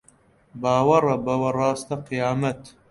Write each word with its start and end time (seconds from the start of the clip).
باوەڕە 0.61 1.15
بەوە 1.25 1.49
ڕاستە 1.57 1.95
قیامەت 2.09 2.61